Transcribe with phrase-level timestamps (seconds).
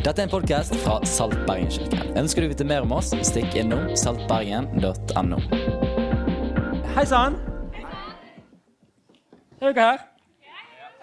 [0.00, 2.14] Dette er en podkast fra Salt Bergen-kirken.
[2.16, 5.40] Ønsker du å vite mer om oss, stikk innom saltbergen.no.
[6.94, 7.36] Hei sann!
[9.60, 10.00] Er dere her?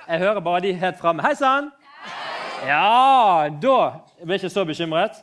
[0.08, 1.22] Jeg hører bare de helt framme.
[1.22, 1.70] Hei sann!
[2.66, 3.78] Ja, da
[4.24, 5.22] ble jeg ikke så bekymret.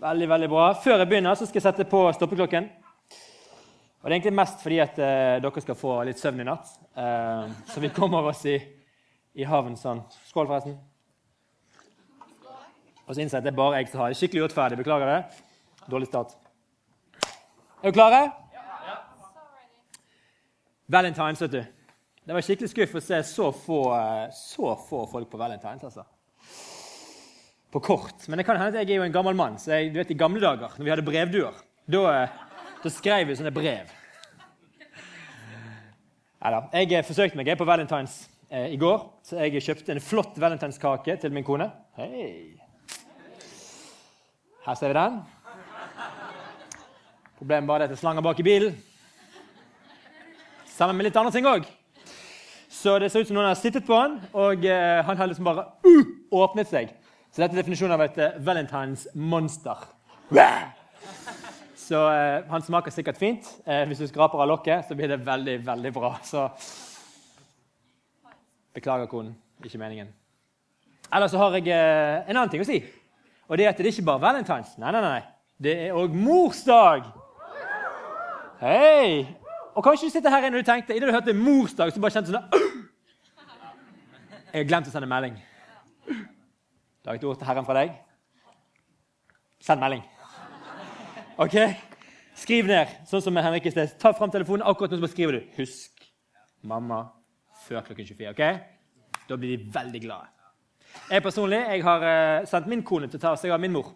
[0.00, 0.72] Veldig, veldig bra.
[0.80, 2.72] Før jeg begynner, så skal jeg sette på stoppeklokken.
[2.72, 6.72] Og Det er egentlig mest fordi at eh, dere skal få litt søvn i natt.
[6.96, 8.56] Eh, så vi kommer oss i,
[9.36, 10.06] i havn sånn.
[10.30, 10.80] Skål, forresten.
[13.08, 14.18] Og så innser jeg at det er bare jeg som har det.
[14.20, 14.78] Skikkelig urettferdig.
[14.82, 15.40] Beklager det.
[15.88, 16.34] Dårlig start.
[17.80, 18.20] Er du klare?
[20.88, 21.62] Valentines, vet du.
[22.28, 25.84] Det var skikkelig skuff å se så få, eh, så få folk på Valentines.
[25.84, 26.04] altså.
[27.72, 28.28] På kort.
[28.28, 29.58] Men det kan hende at jeg er jo en gammel mann.
[29.58, 31.54] så jeg, du vet, I gamle dager, når vi hadde brevduer,
[31.88, 32.28] da, eh,
[32.82, 33.88] da skrev vi sånne brev.
[36.38, 36.68] Neida.
[36.72, 39.00] Jeg eh, forsøkte meg jeg på Valentines eh, i går.
[39.22, 41.72] Så jeg kjøpte en flott valentinskake til min kone.
[41.96, 42.57] Hei!
[44.68, 45.14] Her ser vi den.
[47.38, 48.74] Problemet er at det er slanger bak i bilen.
[50.68, 51.64] Sammen med litt andre ting òg.
[52.68, 55.48] Så det ser ut som noen har sittet på den, og eh, han har liksom
[55.48, 56.92] bare uh, åpnet seg.
[57.32, 59.88] Så dette er definisjonen av et eh, Valentines monster.
[61.80, 63.48] Så eh, han smaker sikkert fint.
[63.64, 66.12] Eh, hvis du skraper av lokket, så blir det veldig, veldig bra.
[66.28, 66.44] Så
[68.76, 69.32] beklager, konen.
[69.64, 70.12] Ikke meningen.
[71.08, 72.82] Ellers så har jeg eh, en annen ting å si.
[73.48, 74.74] Og det er at det er ikke bare valentines.
[74.78, 75.22] Nei, nei, nei.
[75.58, 77.08] Det er òg morsdag.
[78.60, 79.24] Hei!
[79.74, 82.02] Og kanskje du sitter her inne og du tenkte i det du hørte morsdag, så
[82.02, 82.48] bare kjente sånn
[84.48, 85.36] Jeg har glemt å sende melding.
[86.08, 87.92] Da har jeg et ord til Herren fra deg.
[89.64, 90.02] Send melding.
[91.38, 91.54] Ok?
[92.38, 93.94] Skriv ned, sånn som Henrik i sted.
[94.02, 96.04] Ta fram telefonen akkurat nå, så bare skriver du 'Husk
[96.62, 97.04] mamma
[97.66, 98.30] før klokken 24'.
[98.30, 98.42] ok?
[99.28, 100.37] Da blir de veldig glade.
[101.08, 103.92] Jeg personlig jeg har uh, sendt min kone til å ta seg av min mor.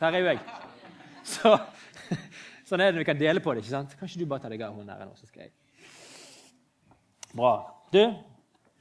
[0.00, 0.40] Her er jo jeg.
[1.34, 1.52] Så,
[2.68, 3.62] sånn er det når vi kan dele på det.
[3.62, 3.94] ikke sant?
[4.00, 5.54] Kanskje du bare tar deg av hun der nå, så skal jeg.
[7.36, 7.52] Bra.
[7.92, 8.02] Du,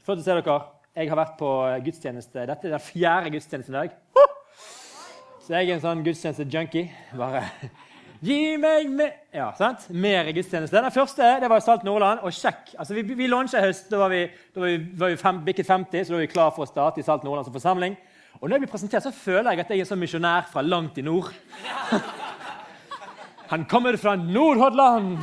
[0.07, 0.59] flott å se dere.
[0.97, 1.50] Jeg har vært på
[1.85, 2.47] gudstjeneste.
[2.50, 3.97] Dette er den fjerde gudstjenesten i dag.
[5.44, 6.89] Så jeg er en sånn gudstjeneste-junkie.
[7.19, 7.44] Bare
[8.23, 9.83] Gi meg mer Ja, sant?
[9.94, 10.79] Mer gudstjeneste.
[10.81, 12.23] Den første det var Salt Nordland.
[12.25, 12.73] Og sjekk.
[12.79, 13.91] Altså, Vi, vi i høst.
[13.91, 14.23] Da var vi,
[14.55, 16.69] da var vi, var vi fem, bikket 50, så da var vi klar for å
[16.69, 17.97] starte i Salt Nordland som forsamling.
[18.41, 20.61] Og når jeg blir presentert, så føler jeg at jeg er en sånn misjonær fra
[20.66, 21.29] langt i nord.
[23.51, 25.22] Han kommer fra Nordhordland!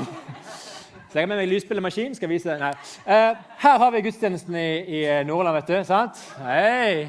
[1.10, 2.14] Så jeg har med meg lysbildemaskin.
[2.14, 2.72] skal vise Nei.
[3.06, 5.84] Eh, her har vi gudstjenesten i, i Nordland, vet du.
[5.86, 6.18] sant?
[6.42, 7.06] Hei!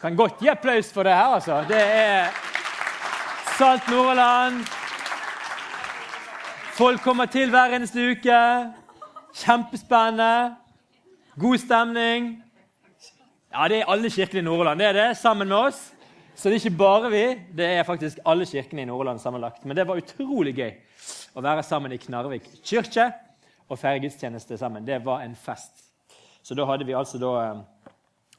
[0.00, 1.62] Kan godt gi applaus for det her, altså.
[1.68, 2.28] Det er
[3.58, 4.60] Salt Nordland.
[6.78, 8.36] Folk kommer til hver eneste uke.
[9.34, 10.54] Kjempespennende.
[11.40, 12.28] God stemning.
[13.50, 14.78] Ja, det er alle kirkene i Nordland.
[14.78, 15.80] Det er det, sammen med oss.
[16.36, 17.24] Så det er ikke bare vi,
[17.58, 19.64] det er faktisk alle kirkene i Nordland sammenlagt.
[19.64, 20.70] Men det var utrolig gøy
[21.34, 23.10] å være sammen i Knarvik kirke
[23.66, 24.86] og feire gudstjeneste sammen.
[24.86, 25.82] Det var en fest.
[26.46, 27.90] Så da hadde vi altså da eh,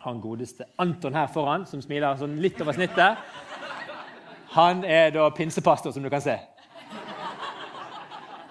[0.07, 3.19] han godeste Anton her foran, som smiler sånn litt over snittet.
[4.49, 6.37] Han er da pinsepastor, som du kan se.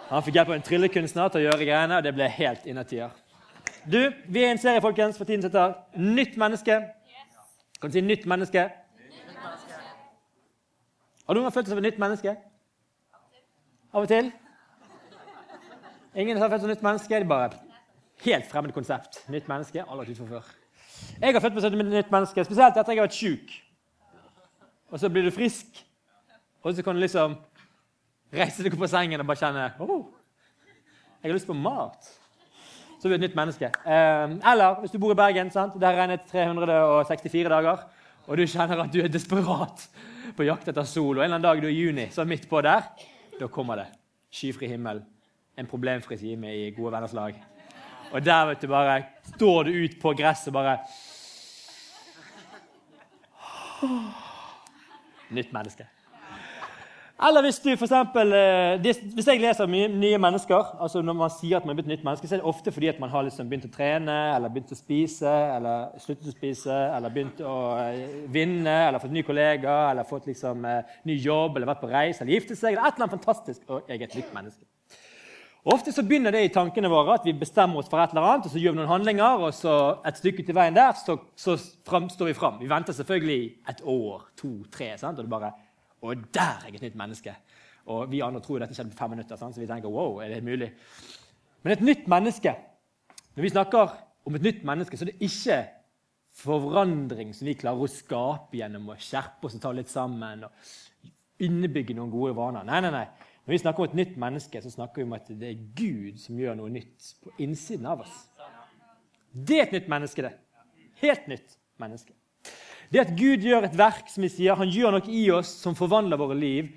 [0.09, 3.11] Han fikk hjelp av en tryllekunstner til å gjøre greiene, og det ble helt innertier.
[3.85, 6.79] Du, Vi er i en serie folkens, for tiden som heter 'Nytt menneske'.
[7.81, 8.65] Kan du si 'nytt menneske'?
[8.69, 9.75] Nytt menneske.
[11.27, 12.37] Har noen følt seg som et nytt menneske?
[13.93, 14.33] Av og til?
[16.15, 17.15] Ingen har følt seg som et nytt menneske?
[17.15, 17.51] Det er bare
[18.25, 19.29] helt fremmed konsept.
[19.29, 20.45] Nytt menneske, aldri for før.
[21.21, 23.63] Jeg har følt meg som et nytt menneske, spesielt etter at jeg har vært sjuk.
[24.91, 25.85] Og så blir du frisk,
[26.69, 27.37] og så kan du liksom
[28.35, 30.09] reise deg opp på sengen og bare kjenne oh,
[31.23, 32.11] Jeg har lyst på mat.
[32.99, 33.71] Så blir du et nytt menneske.
[33.87, 35.79] Eh, eller hvis du bor i Bergen, sant?
[35.81, 37.85] der regnet 364 dager,
[38.27, 39.87] og du kjenner at du er desperat
[40.37, 42.49] på jakt etter sol, og en eller annen dag du er i juni, så midt
[42.51, 42.91] på der,
[43.39, 43.87] da kommer det.
[44.35, 45.01] Skyfri himmel,
[45.57, 47.39] en problemfri time i gode venners lag.
[48.13, 48.99] Og der vet du bare,
[49.35, 50.79] står du ut på gresset bare
[55.31, 55.87] Nytt menneske.
[57.27, 58.31] Eller hvis du for eksempel,
[58.85, 62.05] hvis jeg leser mye nye mennesker altså Når man sier at man er blitt nytt
[62.07, 64.71] menneske, så er det ofte fordi at man har liksom begynt å trene, eller begynt
[64.71, 67.57] å spise, eller sluttet å spise, eller begynt å
[68.31, 72.39] vinne, eller fått ny kollega, eller fått liksom ny jobb, eller vært på reise, eller
[72.39, 73.67] giftet seg, eller et eller annet fantastisk.
[73.67, 74.69] Og jeg er et nytt menneske.
[75.69, 78.47] Ofte så begynner det i tankene våre at vi bestemmer oss for et eller annet,
[78.47, 79.75] og så gjør vi noen handlinger, og så
[80.07, 82.63] et stykke til veien der så, så står vi fram.
[82.63, 83.43] Vi venter selvfølgelig
[83.75, 85.19] et år, to, tre, sant?
[85.19, 85.57] og det bare
[86.03, 87.35] og der er jeg et nytt menneske.
[87.89, 89.37] Og Vi andre tror dette skjedde på fem minutter.
[89.37, 90.73] Så vi tenker, wow, er det mulig?
[91.63, 92.55] Men et nytt menneske
[93.37, 93.91] Når vi snakker
[94.27, 95.59] om et nytt menneske, så er det ikke
[96.39, 101.45] forandring som vi klarer å skape gjennom å skjerpe oss og ta litt sammen og
[101.47, 102.67] innebygge noen gode vaner.
[102.67, 103.05] Nei, nei, nei.
[103.47, 106.19] Når vi snakker om et nytt menneske, så snakker vi om at det er Gud
[106.21, 108.17] som gjør noe nytt på innsiden av oss.
[109.33, 110.35] Det er et nytt menneske, det.
[111.01, 112.18] Helt nytt menneske.
[112.93, 115.77] Det at Gud gjør et verk, som vi sier, han gjør noe i oss som
[115.77, 116.71] forvandler våre liv,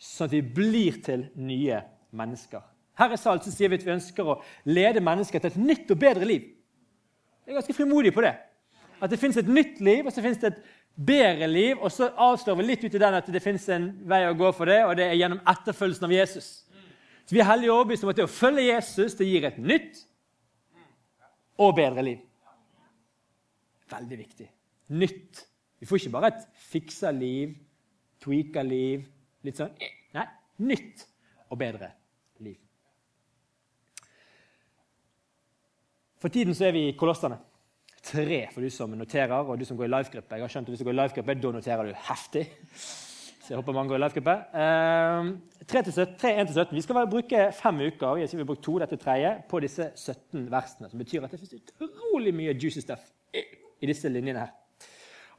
[0.00, 1.82] sånn at vi blir til nye
[2.16, 2.62] mennesker.
[2.98, 4.38] Her i salen sier vi at vi ønsker å
[4.68, 6.48] lede mennesker til et nytt og bedre liv.
[7.42, 8.34] Jeg er ganske frimodig på det.
[9.02, 10.60] At det fins et nytt liv, og så fins det et
[10.94, 11.80] bedre liv.
[11.80, 14.52] Og så avslår vi litt ut i den at det fins en vei å gå
[14.56, 16.50] for det, og det er gjennom etterfølgelsen av Jesus.
[17.26, 20.02] Så Vi er hellige overbevist om at det å følge Jesus det gir et nytt
[21.58, 22.20] og bedre liv.
[23.92, 24.48] Veldig viktig.
[24.92, 25.46] Nytt.
[25.80, 27.54] Vi får ikke bare et fiksa liv,
[28.22, 29.06] tweaka liv
[29.46, 29.72] litt sånn.
[30.14, 30.26] Nei,
[30.68, 31.06] nytt
[31.48, 31.88] og bedre
[32.44, 32.58] liv.
[36.22, 37.40] For tiden så er vi i Kolossene.
[38.02, 40.38] Tre for du som noterer, og du som går i livegruppe.
[40.38, 42.44] Jeg har skjønt at Hvis du går i livegruppe, da noterer du heftig.
[43.42, 44.34] Så jeg håper mange går i livegruppe.
[44.54, 45.30] Uh,
[45.66, 46.74] 3-1-17.
[46.74, 50.50] Vi skal bruke fem uker jeg sier vi brukt to, dette tredje, på disse 17
[50.50, 50.90] versene.
[50.90, 54.61] Som betyr at det finnes utrolig mye juicy stuff i disse linjene her.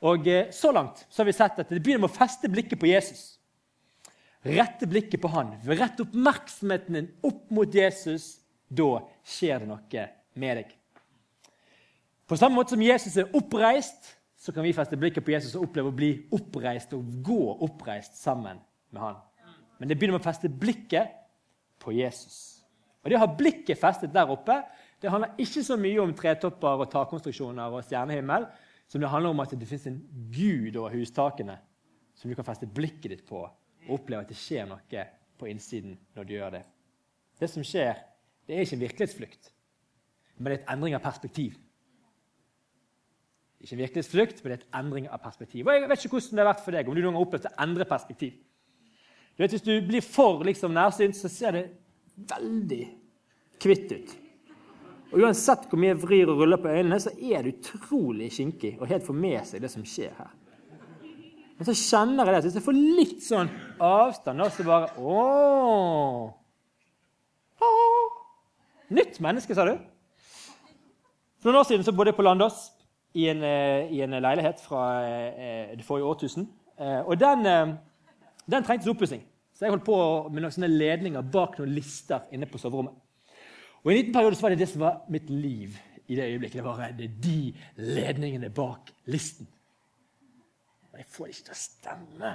[0.04, 2.82] Og uh, Så langt så har vi sett at det begynner med å feste blikket
[2.82, 3.34] på Jesus.
[4.44, 5.54] Rette blikket på han.
[5.64, 8.42] Rette oppmerksomheten din opp mot Jesus.
[8.68, 10.08] Da skjer det noe
[10.40, 10.74] med deg.
[12.28, 15.70] På samme måte som Jesus er oppreist, så kan vi feste blikket på Jesus og
[15.70, 18.60] oppleve å bli oppreist og gå oppreist sammen
[18.92, 19.22] med han.
[19.80, 21.14] Men det begynner med å feste blikket
[21.80, 22.64] på Jesus.
[23.04, 24.62] Og Det å ha blikket festet der oppe
[25.04, 28.46] det handler ikke så mye om tretopper og takkonstruksjoner og stjernehimmel,
[28.94, 29.98] som det handler om at det fins en
[30.30, 31.56] gud over hustakene
[32.14, 35.06] som du kan feste blikket ditt på og oppleve at det skjer noe
[35.42, 36.62] på innsiden når du gjør det.
[37.42, 37.98] Det som skjer,
[38.46, 39.50] det er ikke en virkelighetsflukt,
[40.38, 41.58] men det er et endring av perspektiv.
[43.64, 45.66] Ikke en virkelighetsflukt, men det er et endring av perspektiv.
[45.66, 47.28] Og jeg vet ikke hvordan det har vært for deg, om du noen gang har
[47.28, 48.38] opplevd å endre perspektiv.
[49.34, 51.66] Du vet, Hvis du blir for liksom, nærsynt, så ser det
[52.30, 52.84] veldig
[53.58, 54.20] kvitt ut.
[55.14, 58.74] Og Uansett hvor mye jeg vrir og ruller på øynene, så er det utrolig kinkig
[58.80, 60.32] og helt får med seg det som skjer her.
[61.54, 62.48] Men så kjenner jeg det.
[62.48, 64.90] Hvis jeg får litt sånn avstand, da, så bare!
[64.98, 66.32] Åh!
[68.94, 69.76] Nytt menneske, sa du?
[71.42, 72.58] For noen år siden så bodde jeg på Landås
[73.14, 76.50] i en, eh, i en leilighet fra eh, det forrige årtusen.
[76.80, 77.46] Eh, og den,
[78.50, 79.22] den trengtes oppussing.
[79.54, 79.98] Så jeg holdt på
[80.34, 82.98] med noen sånne ledninger bak noen lister inne på soverommet.
[83.84, 85.76] Og I en liten periode så var det det som var mitt liv
[86.08, 86.60] i det øyeblikket.
[86.60, 87.40] Det var redde de
[87.76, 89.48] ledningene bak listen.
[90.92, 92.32] Og jeg får det ikke til å stemme.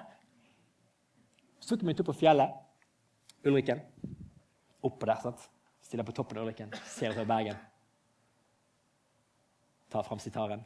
[1.60, 2.52] Så tok jeg meg tur på fjellet.
[3.48, 3.80] Ulriken.
[4.84, 5.24] Oppå der.
[5.24, 5.48] sant?
[5.84, 6.74] Stiller på toppen av Ulriken.
[6.90, 7.58] Ser utover Bergen
[9.88, 10.64] tar fram sitaren.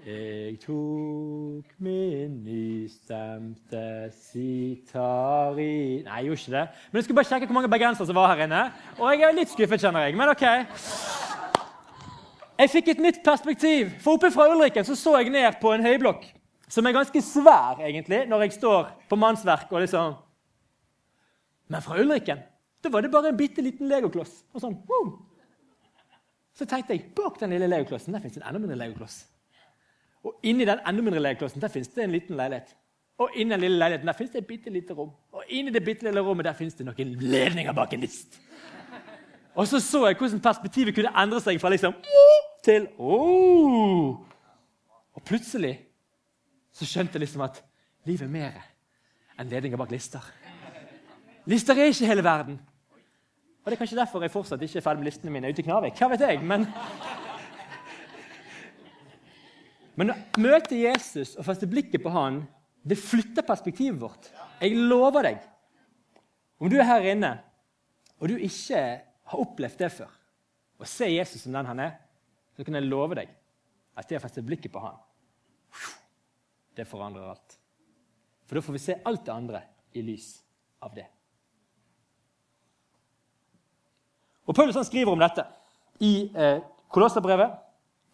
[0.00, 6.62] Jeg tok min nystemte sitar i Nei, jeg gjorde ikke det.
[6.88, 8.62] Men jeg skulle bare sjekke hvor mange bergensere som var her inne.
[8.96, 10.16] Og jeg er litt skuffet, kjenner jeg.
[10.16, 10.44] Men OK.
[12.60, 13.90] Jeg fikk et nytt perspektiv.
[14.00, 16.24] For oppe fra Ulriken så, så jeg ned på en høyblokk
[16.70, 20.14] som er ganske svær, egentlig, når jeg står på mannsverk og liksom
[21.68, 22.40] Men fra Ulriken
[22.80, 24.38] da var det bare en bitte liten legokloss.
[24.56, 25.10] Og sånn, wow,
[26.56, 29.26] så tenkte jeg bak den lille legoklossen der fins en enda mindre legokloss.
[30.24, 32.74] Og inni den enda mindre legoklossen der fins det en liten leilighet.
[33.20, 35.10] Og inni den lille leiligheten der fins det et bitte lite rom.
[35.32, 38.40] Og inni det bitte lille rommet der fins det noen ledninger bak en list.
[39.54, 41.96] Og så så jeg hvordan perspektivet kunne endre seg fra liksom
[42.64, 44.20] til oh.
[45.14, 45.74] Og plutselig
[46.72, 47.62] så skjønte jeg liksom at
[48.08, 48.60] livet er mer
[49.40, 50.24] enn ledninger bak lister.
[51.48, 52.60] Lister er ikke hele verden.
[53.64, 55.64] Og Det er kanskje derfor jeg fortsatt ikke er ferdig med listene mine ute i
[55.64, 55.98] Knarvik.
[55.98, 56.40] Hva vet jeg?
[56.40, 56.64] Men,
[60.00, 62.40] men å møte Jesus og feste blikket på han,
[62.80, 64.30] det flytter perspektivet vårt.
[64.62, 65.42] Jeg lover deg.
[66.60, 67.34] Om du er her inne
[68.20, 70.10] og du ikke har opplevd det før,
[70.80, 71.94] og ser Jesus som den han er,
[72.56, 73.30] så kan jeg love deg
[73.96, 74.98] at det å feste blikket på han,
[76.76, 77.56] det forandrer alt.
[78.48, 79.62] For da får vi se alt det andre
[79.96, 80.32] i lys
[80.84, 81.06] av det.
[84.48, 85.44] Og Paulus han skriver om dette
[86.02, 87.60] i eh, Kolosserbrevet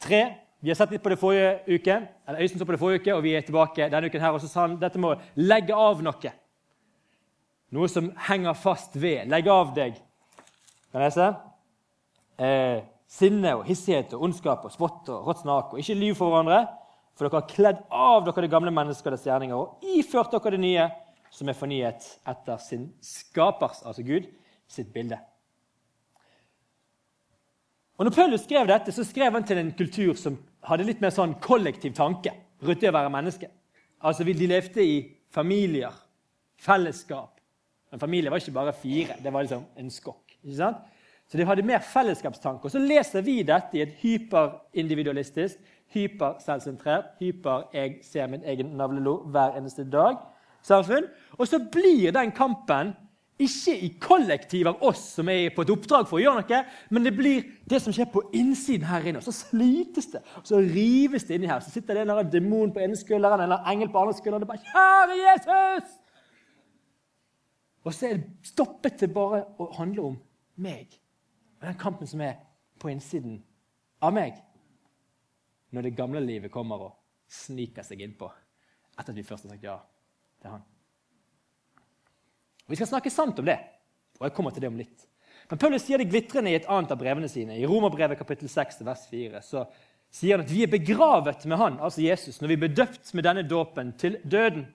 [0.05, 0.23] 3.
[0.67, 1.95] Vi har sett litt på det forrige uke,
[2.27, 4.21] eller Øystein så på det forrige uke, og vi er tilbake denne uken.
[4.21, 6.33] her, og så sa han dette med å legge av noe.
[7.71, 9.29] Noe som henger fast ved.
[9.31, 10.01] Legge av deg.
[10.91, 11.29] Kan jeg se?
[12.43, 15.71] Eh, sinne og hissighet og ondskap og spott og rått snak.
[15.71, 16.59] Og ikke lyv for hverandre,
[17.15, 20.57] for dere har kledd av dere det gamle mennesket og dets gjerninger og iført dere
[20.57, 20.91] det nye,
[21.31, 24.27] som er fornyet etter sin skapers, altså Gud,
[24.67, 25.23] sitt bilde.
[27.97, 31.15] Og når Paulus skrev dette, så skrev han til en kultur som hadde litt mer
[31.15, 32.33] sånn kollektiv tanke
[32.65, 33.49] rundt det å være menneske.
[34.03, 34.99] Altså, De levde i
[35.31, 35.95] familier,
[36.59, 37.41] fellesskap.
[37.91, 40.37] Men familie var ikke bare fire, det var liksom en skokk.
[40.43, 40.77] ikke sant?
[41.27, 42.65] Så de hadde mer fellesskapstanke.
[42.65, 45.59] Og så leser vi dette i et hyperindividualistisk,
[45.95, 50.19] hyperselvsentrert, hyper jeg ser min egen navlelo hver eneste dag
[50.67, 51.07] samfunn.
[51.39, 52.95] Og så blir den kampen
[53.37, 57.05] ikke i kollektiv av oss som er på et oppdrag for å gjøre noe, men
[57.05, 59.21] det blir det som skjer på innsiden her inne.
[59.21, 61.61] Og så slites det, og så rives det inni her.
[61.61, 64.17] Så sitter det en eller annen demon på ene skulderen eller en engel på andre
[64.17, 65.99] skulderen og bare 'Kjære Jesus!'
[67.85, 70.17] Og så er det stoppet til bare å handle om
[70.57, 70.97] meg
[71.61, 72.41] og den kampen som er
[72.81, 73.45] på innsiden
[74.03, 74.35] av meg.
[75.71, 76.97] Når det gamle livet kommer og
[77.29, 78.31] sniker seg innpå
[78.97, 79.77] etter at vi først har sagt ja
[80.41, 80.65] til han.
[82.67, 83.59] Og Vi skal snakke sant om det,
[84.19, 85.07] og jeg kommer til det om litt.
[85.51, 87.55] Men Paulus sier det glitrende i et annet av brevene sine.
[87.55, 89.63] I Romerbrevet kapittel 6, vers 4, så
[90.11, 93.27] sier han at vi er begravet med han, altså Jesus, når vi ble døpt med
[93.29, 94.67] denne dåpen til døden.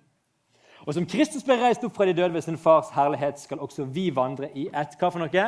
[0.87, 3.85] Og som Kristus ble reist opp fra de døde ved sin fars herlighet, skal også
[3.91, 5.45] vi vandre i et Hva for noe?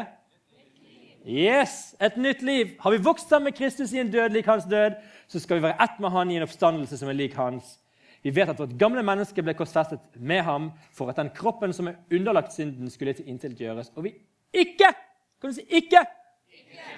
[1.23, 2.75] Yes, Et nytt liv.
[2.83, 5.63] Har vi vokst sammen med Kristus i en død lik hans død, så skal vi
[5.63, 7.77] være ett med han i en oppstandelse som er lik hans.
[8.24, 11.89] Vi vet at vårt gamle menneske ble korsfestet med ham for at den kroppen som
[11.92, 14.13] er underlagt synden, skulle tilintetgjøres, og vi
[14.53, 14.94] ikke
[15.42, 16.06] kan du si ikke,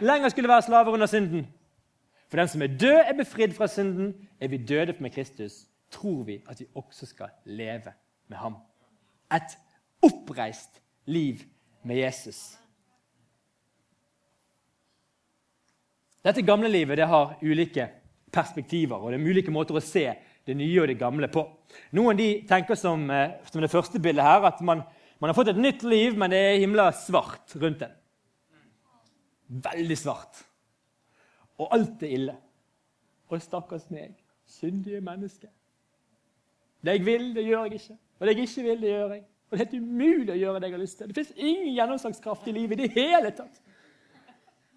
[0.06, 1.48] lenger skulle være slaver under synden.
[2.30, 4.14] For den som er død, er befridd fra synden.
[4.40, 7.94] Er vi døde med Kristus, tror vi at vi også skal leve
[8.28, 8.56] med ham.
[9.34, 9.58] Et
[10.02, 11.42] oppreist liv
[11.84, 12.58] med Jesus.
[16.26, 17.90] Dette gamle livet det har ulike
[18.34, 20.08] perspektiver og det er ulike måter å se
[20.46, 21.44] det nye og det gamle på.
[21.98, 24.84] Noen de tenker som, eh, som det første bildet her, at man,
[25.20, 27.96] man, har fått et nytt liv, men det er himla svart rundt en.
[29.66, 30.44] Veldig svart.
[31.62, 32.36] Og alt er ille.
[33.30, 34.14] Og stakkars meg,
[34.46, 35.50] syndige menneske.
[36.86, 37.98] Det jeg vil, det gjør jeg ikke.
[38.20, 39.24] Og det jeg ikke vil, det gjør jeg.
[39.46, 41.10] Og det er helt umulig å gjøre det jeg har lyst til.
[41.10, 43.62] Det fins ingen gjennomslagskraft i livet i det hele tatt.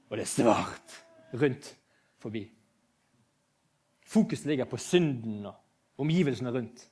[0.08, 0.96] Og det er svart
[1.37, 1.75] rundt
[2.22, 2.46] forbi.
[4.08, 5.56] Fokuset ligger på synden og
[6.00, 6.86] omgivelsene rundt.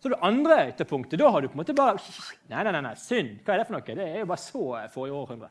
[0.00, 1.18] Så det andre ytterpunktet.
[1.20, 1.98] Da har du på en måte bare
[2.48, 3.40] Nei, nei, nei, synd.
[3.44, 3.96] Hva er det for noe?
[3.96, 4.62] Det er jo bare så
[4.94, 5.50] forrige århundre.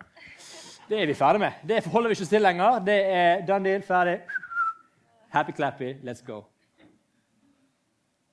[0.89, 1.59] Det er vi ferdig med.
[1.69, 2.79] Det forholder vi ikke til lenger.
[2.85, 4.15] Det er done deal, ferdig.
[5.29, 6.41] Happy clappy, let's go.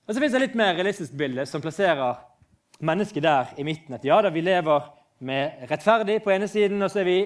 [0.06, 2.22] Og Så fins det et litt mer realistisk bilde som plasserer
[2.80, 3.98] mennesket der i midten.
[3.98, 4.86] At ja da, vi lever
[5.26, 7.18] med rettferdig på ene siden, og så er vi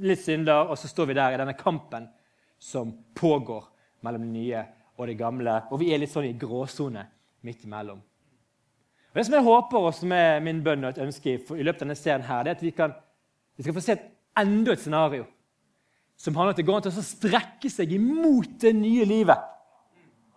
[0.00, 2.08] litt synder, og så står vi der i denne kampen
[2.60, 3.66] som pågår
[4.06, 4.62] mellom det nye
[4.96, 5.56] og det gamle.
[5.70, 7.04] Og vi er litt sånn i gråsone
[7.46, 8.00] midt imellom.
[9.10, 11.80] Og Det som jeg håper og som er min bønn og et ønske i løpet
[11.80, 12.94] av denne serien, her, det er at vi, kan,
[13.58, 15.24] vi skal få se et, enda et scenario
[16.20, 19.48] som handler om at det går an til å strekke seg imot det nye livet.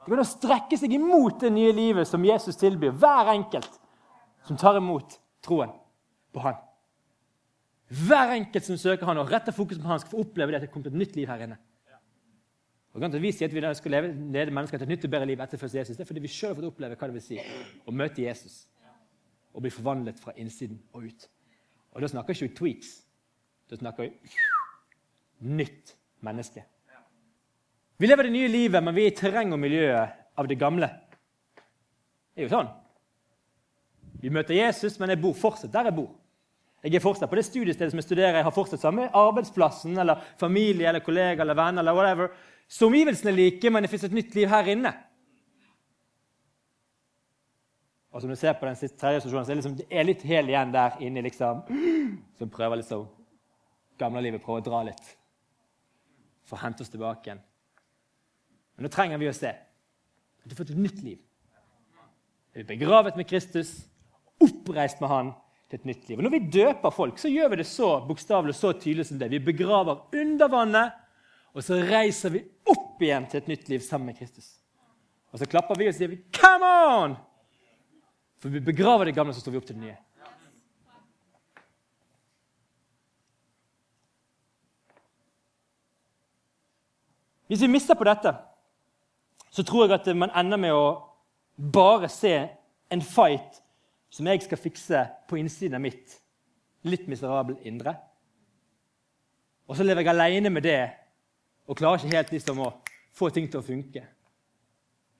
[0.01, 3.77] Det går an å strekke seg imot det nye livet som Jesus tilbyr hver enkelt
[4.47, 5.71] som tar imot troen
[6.33, 6.57] på han.
[7.93, 10.65] Hver enkelt som søker han og retter fokus på han, skal få oppleve det at
[10.65, 11.59] det kommer et nytt liv her inne.
[12.93, 15.05] Og grunnen til at Vi sier at vi skal leve, lede mennesker til et nytt
[15.05, 17.09] og bedre liv etter først Jesus, det er fordi vi sjøl har fått oppleve hva
[17.09, 17.39] det vil si
[17.85, 18.67] å møte Jesus
[19.53, 21.25] og bli forvandlet fra innsiden og ut.
[21.93, 22.93] Og Da snakker vi ikke tweaks.
[23.69, 24.13] Da snakker vi
[25.39, 26.63] nytt menneske.
[27.97, 30.89] Vi lever det nye livet, men vi er i terreng og miljøet av det gamle.
[32.33, 32.71] Det er jo sånn.
[34.21, 36.09] Vi møter Jesus, men jeg bor fortsatt der jeg bor.
[36.83, 40.19] Jeg er fortsatt på det studiestedet som jeg studerer, jeg har fortsatt samme arbeidsplassen eller
[40.39, 42.33] familie eller kollega eller venn eller whatever.
[42.67, 44.91] Så omgivelsene er like, men det fins et nytt liv her inne.
[48.11, 50.05] Og som du ser på den siste tredje stasjonen, så er det, liksom, det er
[50.05, 51.23] litt hel igjen der inne.
[51.25, 51.63] liksom,
[52.37, 53.07] Som prøver liksom
[53.97, 55.13] gamlelivet prøver å dra litt
[56.43, 57.39] for å hente oss tilbake igjen.
[58.75, 59.53] Men nå trenger vi å se
[60.43, 61.19] du har fått et nytt liv.
[62.51, 63.71] Du er begravet med Kristus,
[64.43, 65.31] oppreist med Han
[65.73, 66.19] til et nytt liv.
[66.19, 69.31] Og Når vi døper folk, så gjør vi det så bokstavelig så tydelig som det.
[69.33, 70.99] Vi begraver under vannet
[71.53, 74.55] og så reiser vi opp igjen til et nytt liv sammen med Kristus.
[75.33, 77.17] Og så klapper vi og sier vi, 'Come on!'
[78.37, 79.97] For vi begraver det gamle, så står vi opp til det nye.
[87.47, 88.35] Hvis vi mister på dette,
[89.51, 91.03] så tror jeg at man ender med å
[91.73, 92.49] bare se
[92.89, 93.62] en fight
[94.13, 96.19] som jeg skal fikse på innsiden av mitt
[96.85, 97.95] litt miserabel indre.
[99.67, 100.81] Og så lever jeg alene med det
[101.65, 102.69] og klarer ikke helt liksom å
[103.15, 104.03] få ting til å funke.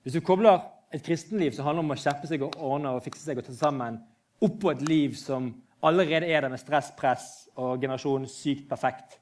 [0.04, 0.60] Hvis du kobler
[0.94, 3.54] et kristenliv som handler om å skjerpe seg og ordne og fikse seg og ta
[3.56, 3.96] sammen,
[4.44, 5.48] oppå et liv som
[5.84, 9.18] allerede er der med stress, press og generasjonen sykt perfekt,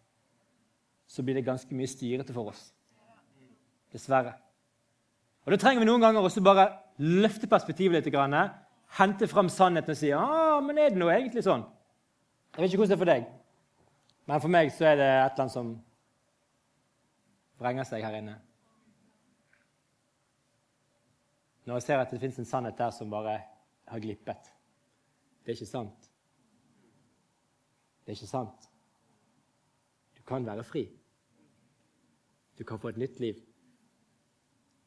[1.06, 2.72] så blir det ganske mye styrete for oss.
[3.92, 4.34] Dessverre.
[5.44, 8.14] Og Da trenger vi noen ganger også bare løfte perspektivet litt.
[8.92, 11.64] Grann, hente fram sannheten og si ah, men er det nå egentlig sånn?
[12.52, 13.28] Jeg vet ikke hvordan det er for deg,
[14.28, 15.70] men for meg så er det et eller annet som
[17.62, 18.34] vrenger seg her inne.
[21.64, 23.38] Når jeg ser at det fins en sannhet der som bare
[23.88, 24.50] har glippet.
[25.42, 26.10] Det er ikke sant.
[28.02, 28.68] Det er ikke sant.
[30.18, 30.84] Du kan være fri.
[32.58, 33.38] Du kan få et nytt liv.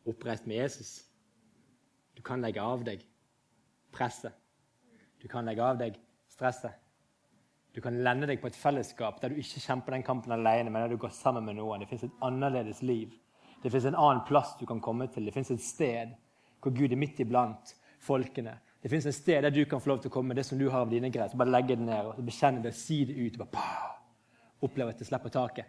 [0.05, 0.97] Oppreist med Jesus.
[2.15, 3.01] Du kan legge av deg
[3.95, 4.35] presset.
[5.21, 5.95] Du kan legge av deg
[6.29, 6.75] stresset.
[7.75, 10.85] Du kan lende deg på et fellesskap der du ikke kjemper den kampen alene, men
[10.85, 11.81] der du går sammen med noen.
[11.83, 13.11] Det fins et annerledes liv.
[13.63, 15.25] Det fins en annen plass du kan komme til.
[15.27, 16.13] Det fins et sted
[16.63, 17.75] hvor Gud er midt iblant
[18.05, 18.55] folkene.
[18.81, 20.59] Det fins et sted der du kan få lov til å komme med det som
[20.59, 21.31] du har av dine greier.
[21.31, 23.39] Så bare legge det ned og bekjenne det, si det ut.
[23.41, 23.91] og bare,
[24.63, 25.65] Oppleve at det slipper taket.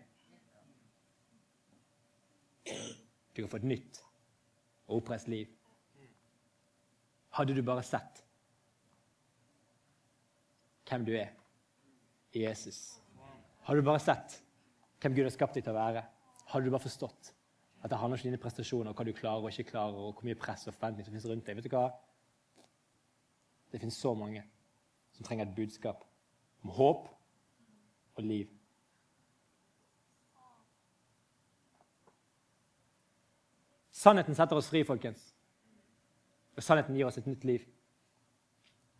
[3.37, 4.03] Du kan få et nytt
[4.87, 5.49] og oppreist liv.
[7.37, 8.23] Hadde du bare sett
[10.87, 11.33] hvem du er
[12.37, 12.97] i Jesus
[13.67, 14.39] Hadde du bare sett
[15.03, 16.03] hvem Gud har skapt deg til å være,
[16.49, 17.33] hadde du bare forstått
[17.83, 20.27] at det handler ikke om dine prestasjoner, hva du klarer og ikke klarer, og hvor
[20.27, 21.59] mye press og forventning som finnes rundt deg.
[21.59, 21.91] Vet du hva?
[23.71, 24.43] Det finnes så mange
[25.15, 26.03] som trenger et budskap
[26.65, 27.07] om håp
[28.17, 28.51] og liv.
[33.95, 35.36] Sannheten setter oss fri, folkens.
[36.57, 37.65] Og sannheten gir oss et nytt liv.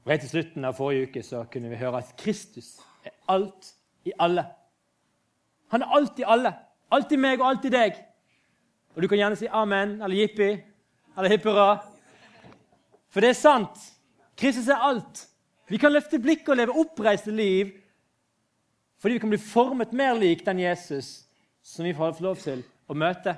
[0.05, 3.73] Og Helt til slutten av forrige uke så kunne vi høre at Kristus er alt
[4.07, 4.45] i alle.
[5.75, 6.53] Han er alt i alle.
[6.93, 7.97] Alltid meg og alltid deg.
[8.95, 10.53] Og du kan gjerne si amen eller jippi
[11.17, 11.81] eller hipp hurra.
[13.11, 13.81] For det er sant.
[14.37, 15.25] Kristus er alt.
[15.69, 17.75] Vi kan løfte blikket og leve oppreiste liv
[18.97, 21.27] fordi vi kan bli formet mer lik den Jesus
[21.63, 23.35] som vi får lov til å møte.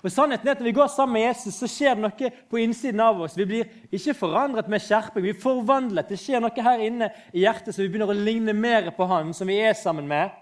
[0.00, 2.60] Og sannheten er at Når vi går sammen med Jesus, så skjer det noe på
[2.62, 3.36] innsiden av oss.
[3.36, 6.08] Vi blir ikke forandret med skjerping, vi forvandlet.
[6.08, 9.34] Det skjer noe her inne i hjertet så vi begynner å ligne mer på Han
[9.36, 10.32] som vi er sammen med.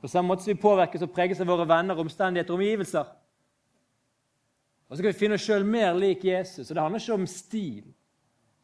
[0.00, 3.12] På samme måte som vi påvirkes og preges av våre venner, omstendigheter og omgivelser.
[4.86, 6.70] Og så kan vi finne oss sjøl mer lik Jesus.
[6.70, 7.84] Og Det handler ikke om stil.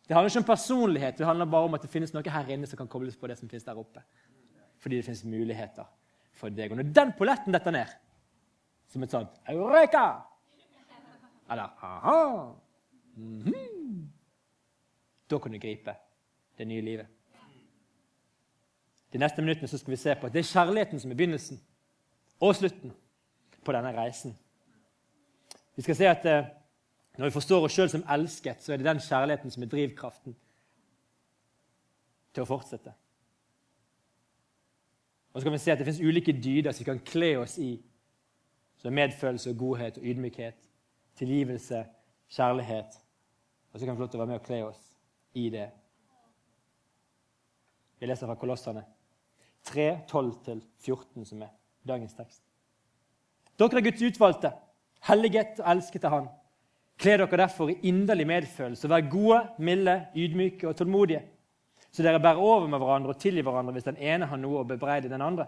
[0.06, 2.66] Det handler ikke om personlighet, det handler bare om at det finnes noe her inne
[2.66, 4.02] som kan kobles på det som finnes der oppe.
[4.82, 5.86] Fordi det finnes muligheter
[6.36, 6.72] for deg.
[6.72, 7.92] Og når den polletten detter ned,
[8.92, 10.06] som et sånt Eureka!
[11.50, 12.54] Eller aha!
[13.16, 14.06] Mm -hmm.
[15.30, 15.94] Da kan du gripe
[16.58, 17.06] det nye livet.
[19.12, 21.60] De neste minuttene så skal vi se på at det er kjærligheten som er begynnelsen
[22.40, 22.92] og slutten
[23.64, 24.38] på denne reisen.
[25.76, 26.44] Vi skal se at eh,
[27.18, 30.36] Når vi forstår oss sjøl som elsket, så er det den kjærligheten som er drivkraften
[32.34, 32.92] til å fortsette.
[35.32, 37.58] Og så kan vi se at Det fins ulike dyder som vi kan kle oss
[37.58, 37.82] i
[38.82, 40.56] så medfølelse og godhet og ydmykhet,
[41.16, 41.84] tilgivelse,
[42.34, 42.98] kjærlighet.
[43.72, 44.80] Og så kan vi få lov til å være med og kle oss
[45.38, 45.68] i det.
[48.02, 48.82] Vi leser fra Kolossene
[49.70, 51.52] 3, 12-14, som er
[51.86, 52.42] dagens tekst.
[53.58, 54.50] Dere er Guds utvalgte,
[55.06, 56.30] helliget og elsket av Han.
[56.98, 61.22] Kle dere derfor i inderlig medfølelse og vær gode, milde, ydmyke og tålmodige,
[61.92, 64.66] så dere bærer over med hverandre og tilgir hverandre hvis den ene har noe å
[64.66, 65.46] bebreide den andre.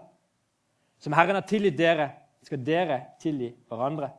[1.01, 2.13] Som Herren har tilgitt dere,
[2.45, 4.11] skal dere tilgi hverandre.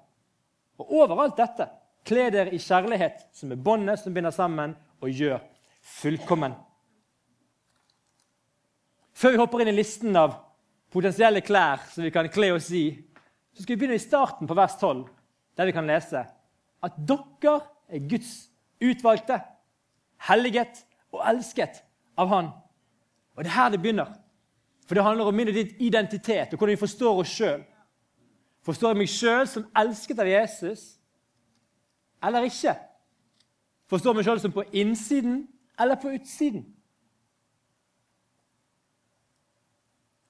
[0.83, 1.69] Og overalt dette,
[2.07, 5.41] kle dere i kjærlighet, som er båndet som binder sammen og gjør
[6.01, 6.55] fullkommen.
[9.17, 10.35] Før vi hopper inn i listen av
[10.93, 12.91] potensielle klær som vi kan kle oss i,
[13.55, 15.07] så skal vi begynne i starten på vers 12,
[15.57, 16.27] der vi kan lese
[16.85, 17.55] at dere
[17.89, 18.51] er Guds
[18.83, 19.39] utvalgte,
[20.29, 20.83] helliget
[21.15, 21.81] og elsket
[22.19, 22.51] av Han.
[23.37, 24.13] Og det er her det begynner.
[24.87, 27.65] For det handler om min og ditt identitet og hvordan vi forstår oss sjøl.
[28.67, 30.97] Forstår jeg meg sjøl som elsket av Jesus
[32.27, 32.73] eller ikke?
[33.87, 35.45] Forstår jeg meg sjøl som på innsiden
[35.79, 36.65] eller på utsiden?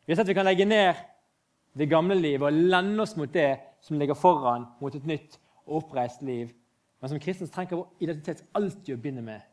[0.04, 1.00] Vi har sett at vi kan legge ned
[1.76, 5.80] det gamle livet og lende oss mot det som ligger foran, mot et nytt og
[5.80, 6.52] oppreist liv.
[7.00, 9.52] Men som kristne trenger vår identitet alltid å begynne med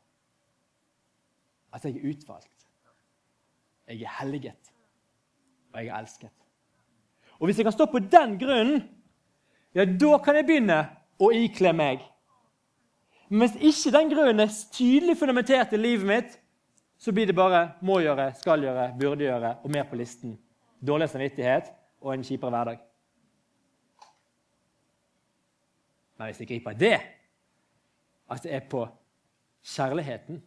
[1.73, 2.67] at jeg er utvalgt,
[3.87, 4.73] jeg er helliget,
[5.71, 6.42] og jeg er elsket.
[7.43, 8.85] Og hvis jeg kan stå på den grunnen,
[9.75, 10.77] ja, da kan jeg begynne
[11.19, 12.05] å ikle meg.
[13.27, 16.37] Men hvis ikke den grunnen er tydelig fundamentert i livet mitt,
[16.95, 20.37] så blir det bare må gjøre, skal gjøre, burde gjøre og mer på listen.
[20.79, 21.67] Dårlig samvittighet
[21.99, 22.79] og en kjipere hverdag.
[26.15, 26.95] Men hvis jeg griper det,
[28.31, 28.85] at det er på
[29.67, 30.39] kjærligheten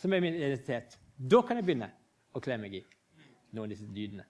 [0.00, 1.92] som er min identitet, da kan jeg begynne
[2.32, 2.84] å kle meg i
[3.52, 4.24] noen av disse dydene.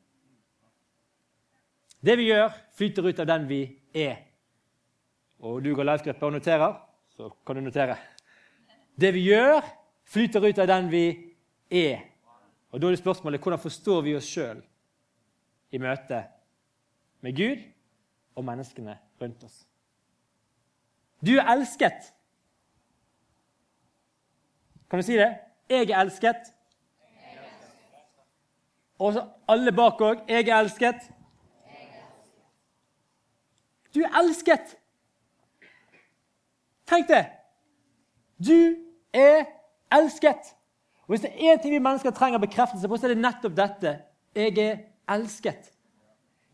[2.05, 3.63] Det vi gjør, flyter ut av den vi
[3.95, 4.21] er.
[5.43, 6.77] Og du går livegruppe og noterer,
[7.15, 7.97] så kan du notere.
[9.01, 9.63] Det vi gjør,
[10.07, 11.05] flyter ut av den vi
[11.71, 12.05] er.
[12.71, 14.61] Og Da er det spørsmålet hvordan forstår vi oss sjøl
[15.73, 16.23] i møte
[17.21, 17.65] med Gud
[18.37, 19.65] og menneskene rundt oss.
[21.25, 22.13] Du er elsket.
[24.91, 25.33] Kan du si det?
[25.69, 26.53] Jeg er elsket.
[28.99, 30.23] Og alle bak òg.
[30.29, 31.11] Jeg er elsket.
[33.95, 34.77] Du er elsket!
[36.89, 37.25] Tenk det!
[38.39, 38.77] Du
[39.13, 39.45] er
[39.93, 40.55] elsket!
[41.09, 43.57] Og Hvis det er én ting vi mennesker trenger bekreftelse på, så er det nettopp
[43.57, 43.95] dette.
[44.37, 44.83] Jeg er
[45.15, 45.73] elsket.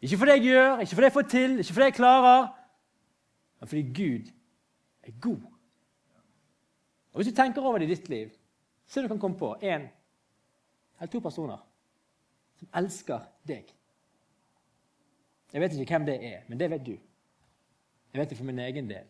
[0.00, 1.94] Ikke for det jeg gjør, ikke for det jeg får til, ikke for det jeg
[1.94, 2.46] klarer,
[3.60, 4.30] men fordi Gud
[5.02, 5.42] er god.
[7.12, 8.30] Og Hvis du tenker over det i ditt liv,
[8.86, 9.88] så du kan komme på én
[11.00, 11.58] eller to personer
[12.58, 13.74] som elsker deg.
[15.52, 16.96] Jeg vet ikke hvem det er, men det vet du.
[18.14, 19.06] Jeg vet det for min egen del.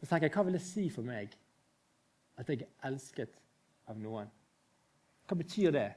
[0.00, 1.34] Så tenker jeg, Hva vil det si for meg
[2.40, 3.34] at jeg er elsket
[3.86, 4.30] av noen?
[5.28, 5.90] Hva betyr det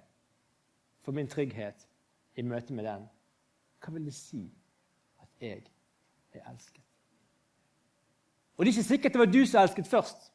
[1.02, 1.88] for min trygghet
[2.36, 3.08] i møte med den?
[3.80, 4.43] Hva vil det si
[5.23, 5.63] at jeg
[6.34, 6.84] er elsket?
[8.58, 10.32] Og Det er ikke sikkert det var du som elsket først.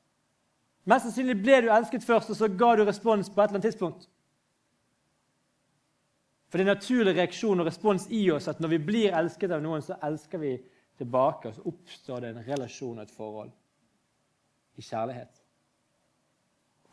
[0.88, 3.68] Mest sannsynlig ble du elsket først, og så ga du respons på et eller annet
[3.68, 4.08] tidspunkt.
[6.48, 9.52] For det er en naturlig reaksjon og respons i oss at når vi blir elsket
[9.52, 10.54] av noen, så elsker vi
[10.98, 13.52] tilbake, og så oppstår det en relasjon og et forhold
[14.80, 15.42] i kjærlighet.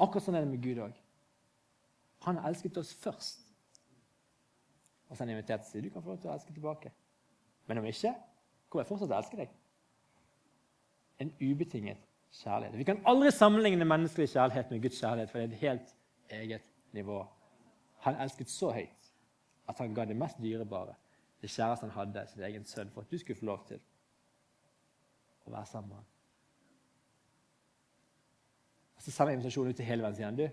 [0.03, 0.97] Akkurat sånn er det med Gud òg.
[2.27, 3.45] Han har elsket oss først.
[5.07, 5.85] Og så har han invitert seg.
[5.85, 6.91] Du kan få lov til å elske tilbake.
[7.69, 8.11] Men om ikke,
[8.67, 9.55] kommer jeg fortsatt til å elske deg.
[11.23, 12.03] En ubetinget
[12.41, 12.75] kjærlighet.
[12.81, 15.95] Vi kan aldri sammenligne menneskelig kjærlighet med Guds kjærlighet, for det er et helt
[16.41, 17.21] eget nivå.
[18.03, 19.04] Han elsket så høyt
[19.67, 20.95] at han ga det mest dyrebare,
[21.41, 23.79] det kjæreste han hadde, sin egen sønn, for at du skulle få lov til
[25.45, 26.11] å være sammen med ham.
[28.95, 30.37] Og Så sender jeg invitasjonen ut til hele verden igjen.
[30.37, 30.47] Du,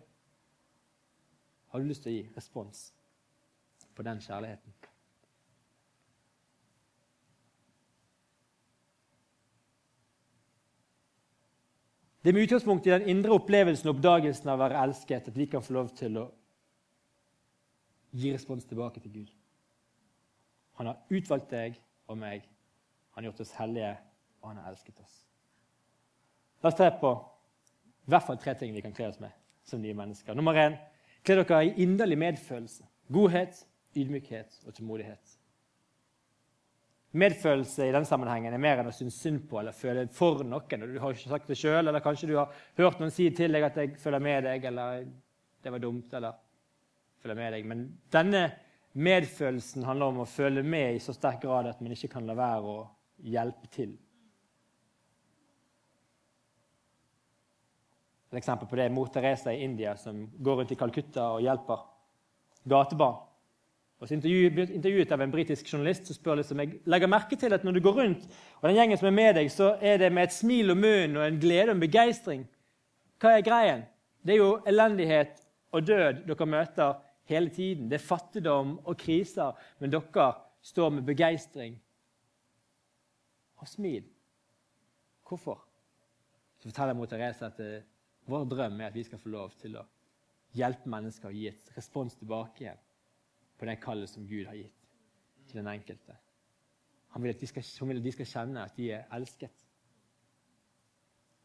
[1.72, 2.82] har du lyst til å gi respons
[3.96, 4.74] på den kjærligheten?
[12.22, 15.38] Det er med utgangspunkt i den indre opplevelsen og oppdagelsen av å være elsket at
[15.38, 16.28] vi kan få lov til å
[18.12, 19.32] gi respons tilbake til Gud.
[20.80, 21.76] Han har utvalgt deg
[22.08, 22.46] og meg.
[23.12, 23.92] Han har gjort oss hellige,
[24.40, 25.18] og han har elsket oss.
[26.62, 27.12] La oss se på
[28.02, 29.34] i hvert fall tre ting vi kan kle oss med
[29.66, 30.34] som nye mennesker.
[30.34, 30.78] Nummer én
[31.22, 32.86] kle dere i inderlig medfølelse.
[33.12, 33.62] Godhet,
[33.94, 35.38] ydmykhet og tålmodighet.
[37.12, 40.84] Medfølelse i den sammenhengen er mer enn å synes synd på eller føle for noen.
[40.86, 43.52] og Du har ikke sagt det sjøl, eller kanskje du har hørt noen si til
[43.52, 45.04] deg at 'jeg føler med deg', eller
[45.62, 46.32] 'det var dumt', eller
[47.22, 47.66] følge med deg.
[47.68, 48.44] Men denne
[48.92, 52.36] medfølelsen handler om å føle med i så sterk grad at man ikke kan la
[52.36, 52.78] være å
[53.32, 53.94] hjelpe til.
[58.32, 61.44] Et eksempel på det er mor Teresa i India, som går rundt i Calcutta og
[61.44, 61.84] hjelper
[62.68, 63.20] gatebarn.
[64.02, 67.62] Og så intervjuet av en britisk journalist som spør liksom, jeg legger merke til at
[67.62, 68.24] når du går rundt,
[68.58, 71.20] og den gjengen som er med deg, så er det med et smil om munnen
[71.20, 72.42] og en glede og en begeistring.
[73.22, 73.84] Hva er greien?
[74.26, 75.38] Det er jo elendighet
[75.70, 76.98] og død dere møter
[77.30, 77.88] hele tiden.
[77.90, 80.28] Det er fattigdom og kriser, men dere
[80.62, 81.76] står med begeistring
[83.62, 84.06] og smil.
[85.28, 85.62] Hvorfor?
[86.58, 87.82] Så forteller mor Therese at eh,
[88.30, 89.86] vår drøm er at vi skal få lov til å
[90.54, 92.82] hjelpe mennesker og gi et respons tilbake igjen
[93.58, 94.88] på det kallet som Gud har gitt
[95.48, 96.16] til den enkelte.
[97.14, 99.61] Han vil at de skal, hun vil at de skal kjenne at de er elsket.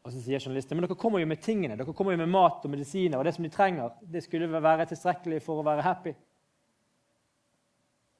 [0.08, 2.62] Og så sier journalisten men dere kommer jo med tingene, dere kommer jo med mat
[2.64, 3.92] og medisiner og det som de trenger.
[4.00, 6.14] Det skulle være tilstrekkelig for å være happy.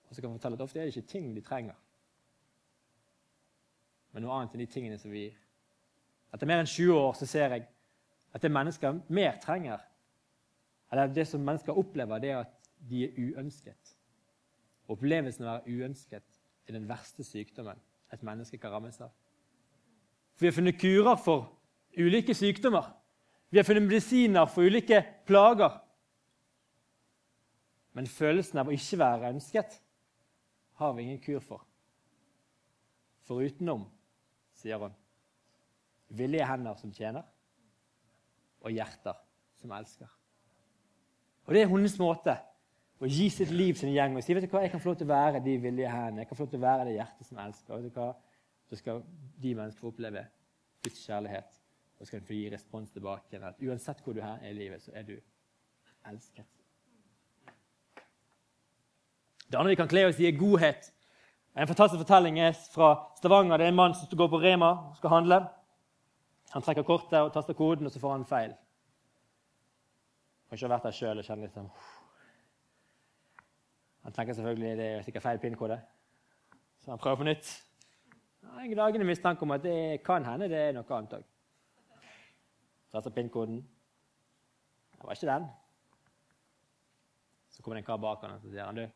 [0.05, 1.79] Og så kan vi fortelle at Ofte er det ikke ting de trenger,
[4.12, 5.40] men noe annet enn de tingene som vi gir.
[6.37, 7.64] Etter mer enn 20 år så ser jeg
[8.37, 9.81] at det mennesker mer trenger,
[10.92, 13.94] eller det som mennesker opplever, det er at de er uønsket.
[14.92, 17.81] Opplevelsen av å være uønsket er den verste sykdommen
[18.12, 19.12] et menneske kan rammes av.
[20.37, 21.55] For vi har funnet kurer for
[21.96, 22.90] ulike sykdommer.
[23.51, 25.79] Vi har funnet medisiner for ulike plager.
[27.96, 29.79] Men følelsen av å ikke være ønsket
[30.79, 31.64] har vi ingen kur for.
[33.27, 33.87] Forutenom,
[34.57, 34.94] sier hun,
[36.09, 37.24] villige hender som tjener,
[38.62, 39.18] og hjerter
[39.59, 40.09] som elsker.
[41.46, 42.35] Og Det er hennes måte
[43.01, 44.98] å gi sitt liv en gjeng og si vet du hva, jeg kan få lov
[45.01, 47.29] til å være de villige hendene, jeg kan få lov til å være det hjertet
[47.29, 47.77] som elsker.
[47.79, 48.11] Vet du hva,
[48.68, 48.98] Så skal
[49.40, 50.27] de menneskene få oppleve
[50.85, 51.58] Guds kjærlighet
[51.98, 53.40] og så kan du få gi respons tilbake.
[53.42, 55.16] At uansett hvor du er i livet, så er du
[56.06, 56.46] elsket.
[59.48, 60.92] Det andre vi kan kle oss i, er godhet.
[61.56, 63.56] En fantastisk fortelling er fra Stavanger.
[63.56, 65.40] Det er en mann som går på Rema og skal handle.
[66.52, 68.52] Han trekker kortet og taster koden, og så får han feil.
[70.48, 71.68] Kanskje har vært der sjøl og kjenner litt sånn
[74.06, 75.76] Han tenker selvfølgelig det er sikkert feil pinnkode,
[76.80, 77.50] så han prøver på nytt.
[78.46, 81.26] En gnagende mistanke om at det kan hende det er noe annet òg.
[82.92, 83.61] Taster pinnkoden.
[84.92, 85.48] Det var ikke den.
[87.51, 88.88] Så kommer det en kar bak han og sier han, du,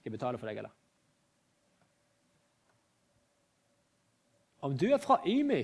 [0.00, 0.76] skal jeg betale for deg, eller?
[4.60, 5.62] Om du er fra Ymi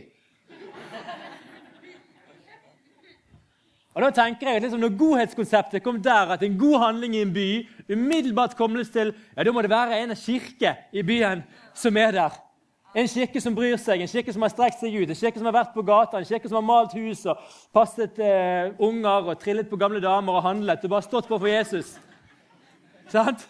[3.96, 7.22] Og da tenker jeg at liksom Når godhetskonseptet kom der, at en god handling i
[7.24, 7.48] en by
[7.92, 12.45] umiddelbart kobles til ja, Da må det være en kirke i byen som er der.
[12.96, 15.48] En kirke som bryr seg, en kirke som har strekt seg ut, en kirke som
[15.50, 17.42] har vært på gata, en kirke som har malt hus og
[17.76, 21.50] passet eh, unger og trillet på gamle damer og handlet og bare stått på for
[21.50, 21.90] Jesus.
[23.12, 23.44] Sant?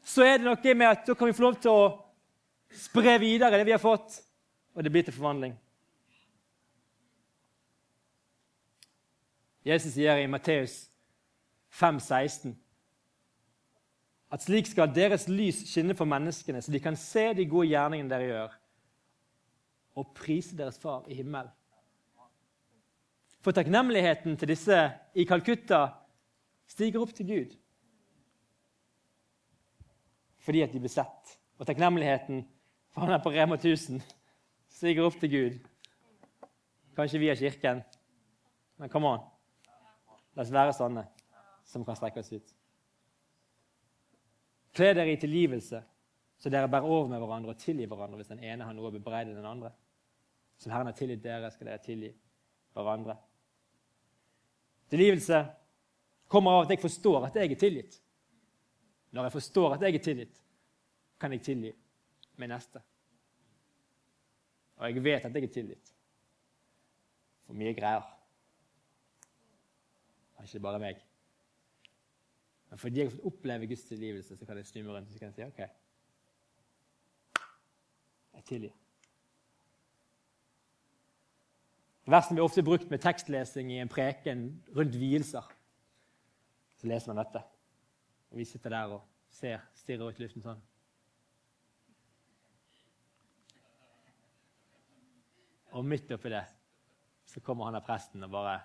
[0.00, 1.90] Så er det noe med at da kan vi få lov til å
[2.72, 4.22] spre videre det vi har fått
[4.78, 5.56] og det blir til forvandling.
[9.66, 10.86] Jesus sier i Matteus
[11.76, 12.56] 5, 16,
[14.28, 18.10] at slik skal deres lys skinne for menneskene, så de kan se de gode gjerningene
[18.12, 18.58] dere gjør,
[19.98, 21.50] og prise deres far i himmelen.
[23.40, 24.76] For takknemligheten til disse
[25.14, 25.86] i Calcutta
[26.68, 27.56] stiger opp til Gud
[30.48, 31.34] fordi at de blir sett.
[31.60, 32.38] Og takknemligheten
[32.94, 34.00] for han er på Rema 1000
[34.72, 35.58] stiger opp til Gud.
[36.96, 37.82] Kanskje via Kirken,
[38.78, 39.26] men come on.
[40.34, 41.04] La oss være sånne
[41.68, 42.57] som kan strekke oss ut.
[44.78, 45.80] Kle dere i tilgivelse,
[46.38, 48.94] så dere bærer over med hverandre og tilgir hverandre hvis den ene har noe å
[48.94, 49.72] bebreide den andre.
[50.58, 52.12] Som Herren har tilgitt dere, skal dere tilgi
[52.76, 53.16] hverandre.
[54.92, 55.40] Tilgivelse
[56.30, 57.98] kommer av at jeg forstår at jeg er tilgitt.
[59.10, 60.40] Når jeg forstår at jeg er tilgitt,
[61.18, 61.74] kan jeg tilgi
[62.38, 62.84] min neste.
[64.78, 65.92] Og jeg vet at jeg er tilgitt.
[67.48, 68.06] For mye greier.
[70.38, 71.02] Det er ikke bare meg.
[72.68, 75.34] Men fordi jeg har fått oppleve Guds tilgivelse, så kan jeg snu meg rundt og
[75.34, 75.62] si OK.
[78.34, 78.74] Jeg tilgir.
[82.08, 85.44] Versen blir ofte brukt med tekstlesing i en preken rundt vielser.
[86.80, 87.42] Så leser man dette.
[88.30, 89.02] Og vi sitter der og
[89.32, 90.62] ser, stirrer ut luften sånn.
[95.76, 96.46] Og midt oppi det
[97.28, 98.56] så kommer han av presten og bare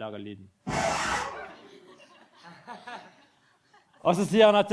[0.00, 0.48] lager lyden.
[4.00, 4.72] Og så sier han at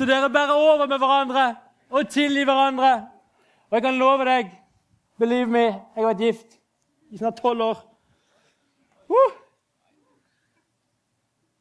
[0.00, 1.44] Så dere bærer over med hverandre
[1.90, 2.92] og tilgir hverandre.
[3.68, 4.48] Og jeg kan love deg,
[5.20, 6.56] believe me, jeg har vært gift
[7.12, 7.82] i snart tolv år.
[9.10, 9.34] Uh!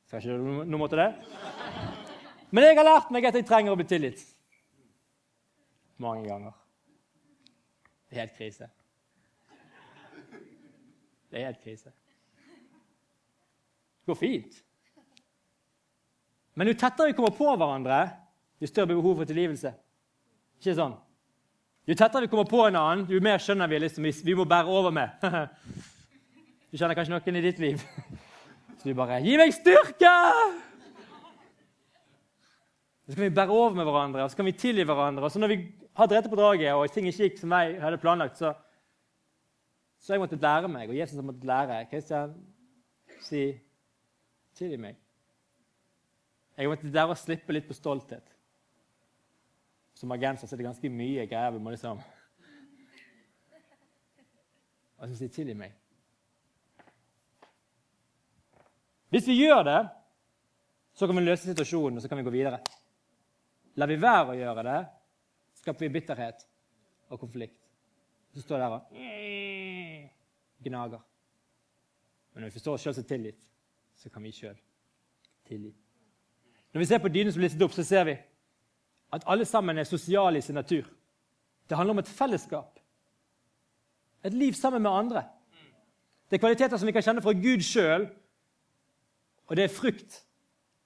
[0.07, 1.09] Skal ikke noe måte det?
[2.49, 4.23] Men jeg har lært meg at jeg trenger å bli tilgitt.
[5.99, 6.58] Mange ganger.
[8.09, 8.69] Det er helt krise.
[11.29, 11.91] Det er helt krise.
[13.99, 14.63] Det går fint.
[16.57, 17.99] Men jo tettere vi kommer på hverandre,
[18.59, 19.71] jo større behovet for tilgivelse.
[20.59, 20.97] Ikke sånn?
[21.87, 24.79] Jo tettere vi kommer på en annen, jo mer skjønner vi liksom, vi må bære
[24.79, 25.21] over med.
[26.69, 27.81] Du kjenner kanskje noen i ditt liv
[28.77, 30.11] så du bare 'Gi meg styrke!'
[33.09, 35.23] Så kan vi bære over med hverandre og så kan vi tilgi hverandre.
[35.25, 35.57] Og så når vi
[35.99, 38.53] har drept på draget og ting ikke gikk som jeg hadde planlagt, så,
[39.99, 42.35] så jeg måtte lære meg, og Jesus har måttet lære Kristian,
[43.19, 43.41] si
[44.55, 44.95] 'tilgi meg'.
[46.57, 48.23] Jeg måtte lære å slippe litt på stolthet.
[49.95, 51.99] Som agenser er det ganske mye greier vi må liksom
[54.99, 55.75] Og så si 'tilgi meg'.
[59.09, 59.89] Hvis vi gjør det,
[60.93, 62.59] så kan vi løse situasjonen og så kan vi gå videre.
[63.75, 64.79] Lar vi være å gjøre det,
[65.69, 66.47] skaper vi bitterhet
[67.09, 67.59] og konflikt.
[68.33, 68.81] Så står det der og
[70.65, 70.99] gnager.
[72.33, 73.45] Men når vi forstår oss sjøl som tilgitt,
[73.95, 74.57] så kan vi sjøl
[75.47, 75.73] tilgi.
[76.73, 78.17] Når vi ser på dynene som blir listet opp, så ser vi
[79.13, 80.85] at alle sammen er sosiale i sin natur.
[81.69, 82.79] Det handler om et fellesskap.
[84.25, 85.23] Et liv sammen med andre.
[86.29, 88.09] Det er kvaliteter som vi kan kjenne fra Gud sjøl,
[89.47, 90.25] og det er frukt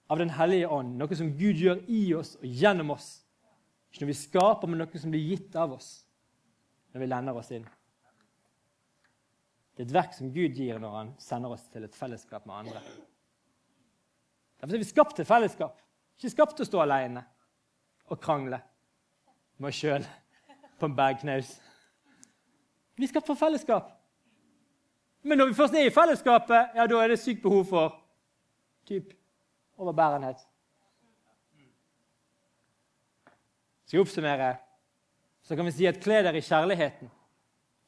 [0.10, 3.23] av Den hellige ånd, noe som Gud gjør i oss og gjennom oss.
[3.94, 5.90] Ikke når vi skaper, men noe som blir gitt av oss
[6.94, 7.66] når vi lender oss inn.
[9.74, 12.56] Det er et verk som Gud gir når han sender oss til et fellesskap med
[12.64, 12.82] andre.
[14.58, 15.78] Derfor er vi skapt til fellesskap,
[16.18, 17.22] ikke skapt til å stå alene
[18.10, 18.58] og krangle
[19.62, 20.06] med oss sjøl
[20.82, 21.52] på en bergknaus.
[22.98, 23.92] Vi er skapt for fellesskap.
[25.24, 28.00] Men når vi først er i fellesskapet, ja, da er det sykt behov for
[28.90, 29.14] typ
[29.78, 30.42] overbærenhet.
[33.94, 34.56] Skal jeg oppsummere,
[35.46, 37.12] så kan vi si at kle dere i kjærligheten.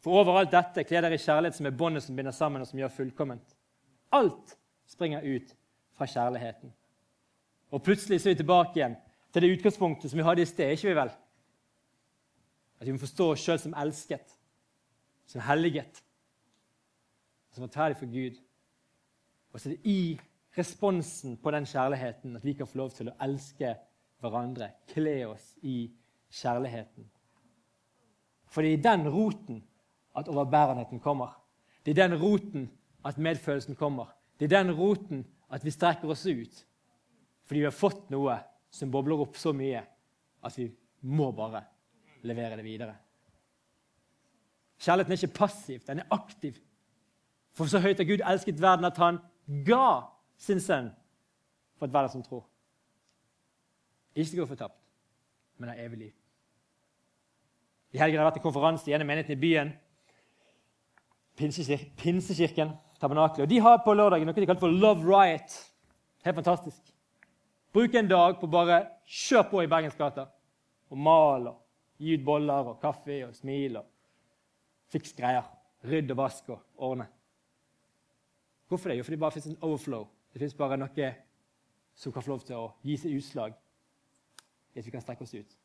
[0.06, 2.78] For overalt dette, kle dere i kjærlighet som er båndet som binder sammen, og som
[2.78, 3.56] gjør fullkomment.
[4.14, 4.54] Alt
[4.86, 5.56] springer ut
[5.98, 6.70] fra kjærligheten.
[7.74, 9.00] Og plutselig så er vi tilbake igjen
[9.34, 10.76] til det utgangspunktet som vi hadde i sted.
[10.76, 11.10] ikke vi vel?
[12.78, 14.38] At vi må forstå oss sjøl som elsket,
[15.26, 16.04] som helliget,
[17.50, 18.38] som rettferdig for Gud.
[19.54, 20.20] Og så er det i
[20.54, 23.74] responsen på den kjærligheten at vi kan få lov til å elske
[24.26, 25.92] hverandre, kle oss i
[26.34, 27.08] kjærligheten.
[28.50, 29.64] For det er i den roten
[30.16, 31.36] at overbærenheten kommer.
[31.86, 32.70] Det er i den roten
[33.06, 34.06] at medfølelsen kommer.
[34.40, 36.66] Det er i den roten at vi strekker oss ut.
[37.46, 38.40] Fordi vi har fått noe
[38.74, 39.84] som bobler opp så mye
[40.46, 40.70] at vi
[41.06, 41.62] må bare
[42.26, 42.96] levere det videre.
[44.82, 46.58] Kjærligheten er ikke passiv, den er aktiv.
[47.56, 49.22] For så høyt har Gud elsket verden at han
[49.66, 50.90] ga sin sønn
[51.78, 52.44] for et verden som tror.
[54.16, 54.78] Ikke gå fortapt,
[55.58, 56.14] men har evig liv.
[57.96, 59.72] I helgen har det vært en konferanse ene menigheten i byen.
[61.36, 63.44] Pinsekirken, tabernakelet.
[63.46, 65.56] Og De har på lørdagen noe de kaller for Love Riot.
[66.26, 66.94] Helt fantastisk.
[67.76, 70.30] Bruk en dag på bare kjør på i Bergensgata
[70.92, 71.58] og mal og
[72.00, 73.90] gi ut boller og kaffe og smil og
[74.92, 75.44] fiks greier.
[75.86, 77.08] Rydd og vask og ordne.
[78.68, 78.98] Hvorfor det?
[78.98, 80.08] Jo, fordi det bare fins en overflow.
[80.34, 81.12] Det fins bare noe
[81.96, 83.54] som kan få lov til å gi seg utslag
[84.76, 85.58] hvis vi kan strekke oss ut.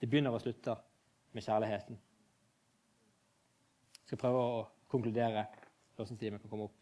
[0.00, 0.80] Det begynner og slutter
[1.32, 1.98] med kjærligheten.
[4.00, 5.44] Jeg skal prøve å konkludere.
[5.98, 6.78] Låsingstimen kan komme opp.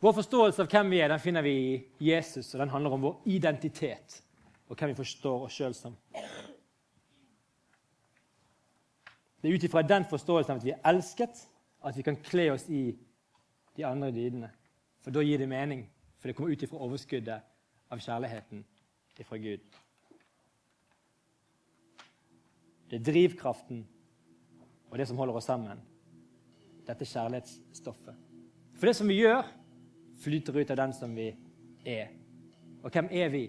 [0.00, 3.02] Vår forståelse av hvem vi er, den finner vi i Jesus, og den handler om
[3.04, 4.20] vår identitet
[4.68, 5.96] og hvem vi forstår oss sjøl som.
[9.40, 11.40] Det er ut ifra den forståelsen at vi er elsket,
[11.84, 12.90] at vi kan kle oss i
[13.76, 14.50] de andre dydene.
[15.00, 15.86] For da gir det mening,
[16.20, 17.46] for det kommer ut ifra overskuddet
[17.90, 18.64] av kjærligheten
[19.20, 19.64] ifra Gud.
[22.90, 23.84] Det er drivkraften
[24.90, 25.80] og det som holder oss sammen.
[26.86, 28.16] Dette kjærlighetsstoffet.
[28.74, 29.44] For det som vi gjør,
[30.20, 31.30] flyter ut av den som vi
[31.86, 32.10] er.
[32.82, 33.44] Og hvem er vi?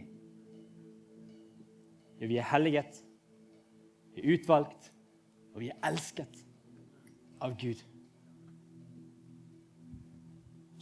[2.22, 3.00] Jo, vi er helliget,
[4.13, 4.91] vi er utvalgt,
[5.56, 6.44] og vi er elsket
[7.41, 7.82] av Gud.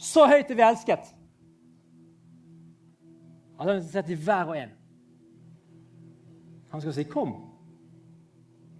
[0.00, 1.10] Så høyt er vi elsket
[3.60, 4.70] at han har sett i hver og en.
[6.70, 7.34] Han skal si, 'Kom,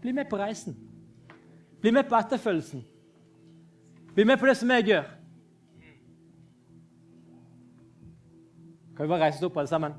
[0.00, 0.76] bli med på reisen.
[1.80, 2.84] Bli med på etterfølgelsen.
[4.14, 5.10] Bli med på det som jeg gjør.'
[8.96, 9.92] Kan vi bare reise oss opp, alle sammen?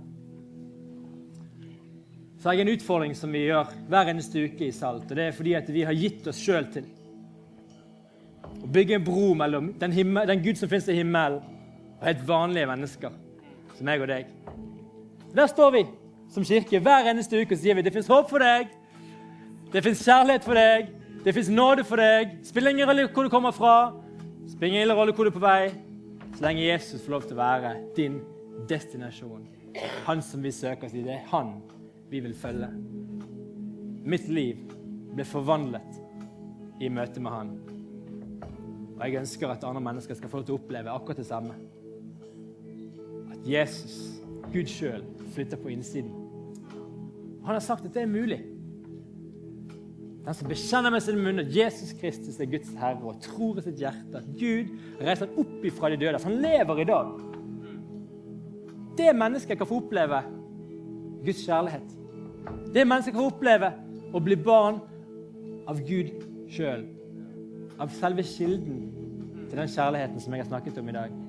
[2.39, 5.11] Så har jeg en utfordring som vi gjør hver eneste uke i Salt.
[5.11, 6.85] og Det er fordi at vi har gitt oss sjøl til
[8.73, 11.41] bygge en bro mellom den, himmel, den Gud som finnes i himmelen,
[11.99, 13.13] og helt vanlige mennesker
[13.77, 14.29] som meg og deg.
[15.35, 15.83] Der står vi
[16.31, 18.71] som kirke hver eneste uke og sier vi, det fins håp for deg.
[19.71, 20.91] Det fins kjærlighet for deg.
[21.23, 22.37] Det fins nåde for deg.
[22.47, 23.93] Spiller ingen rolle hvor du kommer fra.
[24.49, 25.71] Spiller ingen rolle hvor du er på vei.
[26.35, 28.19] Så lenge Jesus får lov til å være din
[28.69, 29.45] destinasjon.
[30.07, 31.03] Han som vi søker oss i.
[31.05, 31.59] Det er han
[32.11, 32.71] vi vil følge.
[34.03, 34.63] Mitt liv
[35.15, 37.53] ble forvandlet i møte med han.
[39.01, 41.55] Og jeg ønsker at andre mennesker skal få lov til å oppleve akkurat det samme.
[43.33, 43.95] At Jesus,
[44.53, 45.01] Gud sjøl,
[45.33, 46.11] flytter på innsiden.
[47.41, 48.37] Han har sagt at det er mulig.
[50.21, 53.65] Den som bekjenner med sin munn at Jesus Kristus er Guds herre, og tror i
[53.65, 54.69] sitt hjerte at Gud
[55.01, 57.11] reiser ham opp ifra de døde, for han lever i dag.
[59.01, 60.21] Det mennesket kan få oppleve
[61.25, 61.99] Guds kjærlighet.
[62.69, 63.73] Det mennesket kan få oppleve
[64.13, 64.77] å bli barn
[65.65, 66.13] av Gud
[66.53, 66.85] sjøl
[67.81, 69.00] av selve kilden
[69.51, 71.19] til den kjærligheten som jeg har snakket om i dag.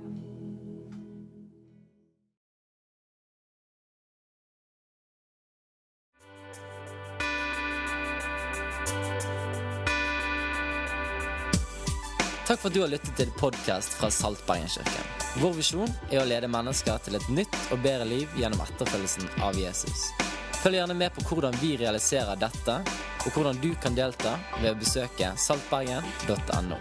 [12.47, 15.11] Takk for at du har lyttet til podkast fra Saltbergenkirken.
[15.41, 19.57] Vår visjon er å lede mennesker til et nytt og bedre liv gjennom etterfølgelsen av
[19.59, 20.11] Jesus.
[20.61, 22.83] Følg gjerne med på hvordan vi realiserer dette,
[23.25, 26.79] og hvordan du kan delta ved å besøke saltbergen.no.